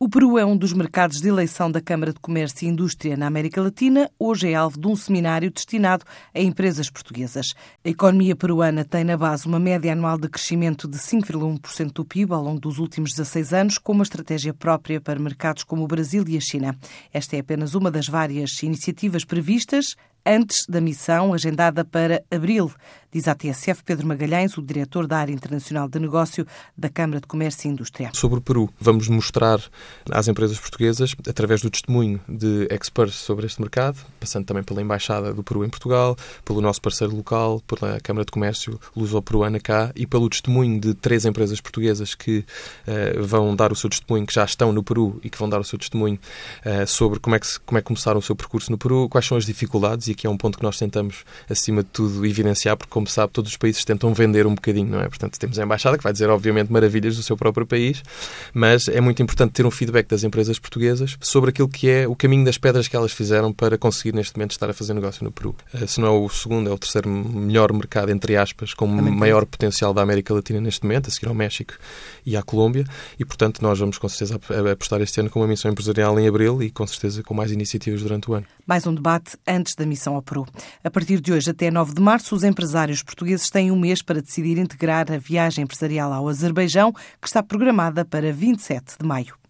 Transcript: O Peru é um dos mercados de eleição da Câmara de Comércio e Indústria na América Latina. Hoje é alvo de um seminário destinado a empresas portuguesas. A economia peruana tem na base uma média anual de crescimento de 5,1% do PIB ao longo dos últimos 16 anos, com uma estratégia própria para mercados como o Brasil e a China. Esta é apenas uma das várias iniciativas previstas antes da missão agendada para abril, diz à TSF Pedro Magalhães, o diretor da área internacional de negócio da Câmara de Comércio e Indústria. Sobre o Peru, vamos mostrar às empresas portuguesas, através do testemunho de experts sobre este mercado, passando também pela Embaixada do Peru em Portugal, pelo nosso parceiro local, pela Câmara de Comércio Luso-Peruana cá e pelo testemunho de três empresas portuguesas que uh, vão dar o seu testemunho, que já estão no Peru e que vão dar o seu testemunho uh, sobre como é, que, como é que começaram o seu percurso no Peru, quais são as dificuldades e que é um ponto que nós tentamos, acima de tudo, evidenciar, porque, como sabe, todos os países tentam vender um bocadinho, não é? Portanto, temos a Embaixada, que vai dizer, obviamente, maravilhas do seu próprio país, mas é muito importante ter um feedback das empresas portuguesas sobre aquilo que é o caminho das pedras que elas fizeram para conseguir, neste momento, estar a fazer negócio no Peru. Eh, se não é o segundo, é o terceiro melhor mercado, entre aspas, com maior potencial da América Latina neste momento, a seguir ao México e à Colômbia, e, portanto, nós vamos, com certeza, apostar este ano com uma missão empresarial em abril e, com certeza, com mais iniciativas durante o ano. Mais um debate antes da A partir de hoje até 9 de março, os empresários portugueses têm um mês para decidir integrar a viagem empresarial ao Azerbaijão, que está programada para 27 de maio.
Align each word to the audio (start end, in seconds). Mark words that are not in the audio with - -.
O 0.00 0.08
Peru 0.08 0.38
é 0.38 0.46
um 0.46 0.56
dos 0.56 0.72
mercados 0.72 1.20
de 1.20 1.26
eleição 1.26 1.68
da 1.68 1.80
Câmara 1.80 2.12
de 2.12 2.20
Comércio 2.20 2.64
e 2.64 2.68
Indústria 2.68 3.16
na 3.16 3.26
América 3.26 3.60
Latina. 3.60 4.08
Hoje 4.16 4.48
é 4.48 4.54
alvo 4.54 4.78
de 4.78 4.86
um 4.86 4.94
seminário 4.94 5.50
destinado 5.50 6.04
a 6.32 6.40
empresas 6.40 6.88
portuguesas. 6.88 7.48
A 7.84 7.88
economia 7.88 8.36
peruana 8.36 8.84
tem 8.84 9.02
na 9.02 9.16
base 9.16 9.48
uma 9.48 9.58
média 9.58 9.92
anual 9.92 10.16
de 10.16 10.28
crescimento 10.28 10.86
de 10.86 10.98
5,1% 10.98 11.92
do 11.92 12.04
PIB 12.04 12.32
ao 12.32 12.44
longo 12.44 12.60
dos 12.60 12.78
últimos 12.78 13.10
16 13.10 13.52
anos, 13.52 13.76
com 13.76 13.90
uma 13.90 14.04
estratégia 14.04 14.54
própria 14.54 15.00
para 15.00 15.18
mercados 15.18 15.64
como 15.64 15.82
o 15.82 15.88
Brasil 15.88 16.22
e 16.28 16.36
a 16.36 16.40
China. 16.40 16.78
Esta 17.12 17.34
é 17.34 17.40
apenas 17.40 17.74
uma 17.74 17.90
das 17.90 18.06
várias 18.06 18.62
iniciativas 18.62 19.24
previstas 19.24 19.96
antes 20.28 20.66
da 20.68 20.80
missão 20.80 21.32
agendada 21.32 21.84
para 21.84 22.22
abril, 22.30 22.70
diz 23.10 23.26
à 23.26 23.34
TSF 23.34 23.82
Pedro 23.82 24.06
Magalhães, 24.06 24.58
o 24.58 24.62
diretor 24.62 25.06
da 25.06 25.16
área 25.16 25.32
internacional 25.32 25.88
de 25.88 25.98
negócio 25.98 26.46
da 26.76 26.90
Câmara 26.90 27.20
de 27.20 27.26
Comércio 27.26 27.66
e 27.66 27.72
Indústria. 27.72 28.10
Sobre 28.12 28.38
o 28.38 28.42
Peru, 28.42 28.68
vamos 28.78 29.08
mostrar 29.08 29.58
às 30.10 30.28
empresas 30.28 30.58
portuguesas, 30.58 31.14
através 31.26 31.62
do 31.62 31.70
testemunho 31.70 32.20
de 32.28 32.68
experts 32.70 33.16
sobre 33.16 33.46
este 33.46 33.60
mercado, 33.60 33.98
passando 34.20 34.44
também 34.44 34.62
pela 34.62 34.82
Embaixada 34.82 35.32
do 35.32 35.42
Peru 35.42 35.64
em 35.64 35.70
Portugal, 35.70 36.16
pelo 36.44 36.60
nosso 36.60 36.82
parceiro 36.82 37.16
local, 37.16 37.60
pela 37.60 37.98
Câmara 38.00 38.26
de 38.26 38.30
Comércio 38.30 38.78
Luso-Peruana 38.94 39.58
cá 39.58 39.90
e 39.96 40.06
pelo 40.06 40.28
testemunho 40.28 40.78
de 40.78 40.92
três 40.92 41.24
empresas 41.24 41.60
portuguesas 41.60 42.14
que 42.14 42.40
uh, 42.40 43.24
vão 43.24 43.56
dar 43.56 43.72
o 43.72 43.76
seu 43.76 43.88
testemunho, 43.88 44.26
que 44.26 44.34
já 44.34 44.44
estão 44.44 44.72
no 44.72 44.82
Peru 44.82 45.18
e 45.24 45.30
que 45.30 45.38
vão 45.38 45.48
dar 45.48 45.60
o 45.60 45.64
seu 45.64 45.78
testemunho 45.78 46.18
uh, 46.66 46.86
sobre 46.86 47.18
como 47.18 47.34
é, 47.34 47.38
que, 47.38 47.46
como 47.64 47.78
é 47.78 47.80
que 47.80 47.86
começaram 47.86 48.18
o 48.18 48.22
seu 48.22 48.36
percurso 48.36 48.70
no 48.70 48.76
Peru, 48.76 49.08
quais 49.08 49.26
são 49.26 49.38
as 49.38 49.46
dificuldades 49.46 50.08
e 50.08 50.14
que 50.18 50.26
é 50.26 50.30
um 50.30 50.36
ponto 50.36 50.58
que 50.58 50.64
nós 50.64 50.76
tentamos, 50.76 51.24
acima 51.48 51.82
de 51.82 51.88
tudo, 51.90 52.26
evidenciar, 52.26 52.76
porque, 52.76 52.90
como 52.90 53.06
sabe, 53.06 53.32
todos 53.32 53.52
os 53.52 53.56
países 53.56 53.84
tentam 53.84 54.12
vender 54.12 54.46
um 54.46 54.54
bocadinho, 54.54 54.90
não 54.90 55.00
é? 55.00 55.08
Portanto, 55.08 55.38
temos 55.38 55.58
a 55.58 55.62
Embaixada, 55.62 55.96
que 55.96 56.02
vai 56.02 56.12
dizer, 56.12 56.28
obviamente, 56.28 56.72
maravilhas 56.72 57.16
do 57.16 57.22
seu 57.22 57.36
próprio 57.36 57.66
país, 57.66 58.02
mas 58.52 58.88
é 58.88 59.00
muito 59.00 59.22
importante 59.22 59.52
ter 59.52 59.64
um 59.64 59.70
feedback 59.70 60.08
das 60.08 60.24
empresas 60.24 60.58
portuguesas 60.58 61.16
sobre 61.20 61.50
aquilo 61.50 61.68
que 61.68 61.88
é 61.88 62.08
o 62.08 62.16
caminho 62.16 62.44
das 62.44 62.58
pedras 62.58 62.88
que 62.88 62.96
elas 62.96 63.12
fizeram 63.12 63.52
para 63.52 63.78
conseguir, 63.78 64.14
neste 64.14 64.36
momento, 64.36 64.52
estar 64.52 64.68
a 64.68 64.72
fazer 64.72 64.94
negócio 64.94 65.24
no 65.24 65.30
Peru. 65.30 65.54
Eh, 65.72 65.86
se 65.86 66.00
não 66.00 66.08
é 66.08 66.10
o 66.10 66.28
segundo, 66.28 66.68
é 66.68 66.72
o 66.72 66.78
terceiro 66.78 67.08
melhor 67.08 67.72
mercado, 67.72 68.10
entre 68.10 68.36
aspas, 68.36 68.74
com 68.74 68.86
maior 68.86 69.46
potencial 69.46 69.94
da 69.94 70.02
América 70.02 70.34
Latina 70.34 70.60
neste 70.60 70.82
momento, 70.82 71.08
a 71.08 71.10
seguir 71.10 71.28
ao 71.28 71.34
México 71.34 71.74
e 72.26 72.36
à 72.36 72.42
Colômbia, 72.42 72.84
e, 73.18 73.24
portanto, 73.24 73.60
nós 73.62 73.78
vamos, 73.78 73.98
com 73.98 74.08
certeza, 74.08 74.40
apostar 74.72 75.00
este 75.00 75.20
ano 75.20 75.30
com 75.30 75.40
uma 75.40 75.46
missão 75.46 75.70
empresarial 75.70 76.18
em 76.18 76.26
abril 76.26 76.62
e, 76.62 76.70
com 76.70 76.86
certeza, 76.86 77.22
com 77.22 77.34
mais 77.34 77.52
iniciativas 77.52 78.02
durante 78.02 78.30
o 78.30 78.34
ano. 78.34 78.46
Mais 78.66 78.86
um 78.86 78.94
debate 78.94 79.36
antes 79.46 79.74
da 79.74 79.86
A 80.84 80.90
partir 80.90 81.20
de 81.20 81.32
hoje 81.32 81.50
até 81.50 81.70
9 81.70 81.94
de 81.94 82.00
março, 82.00 82.34
os 82.34 82.44
empresários 82.44 83.02
portugueses 83.02 83.50
têm 83.50 83.70
um 83.70 83.78
mês 83.78 84.02
para 84.02 84.20
decidir 84.20 84.58
integrar 84.58 85.10
a 85.12 85.18
viagem 85.18 85.64
empresarial 85.64 86.12
ao 86.12 86.28
Azerbaijão, 86.28 86.92
que 86.92 87.26
está 87.26 87.42
programada 87.42 88.04
para 88.04 88.32
27 88.32 88.96
de 89.00 89.06
maio. 89.06 89.38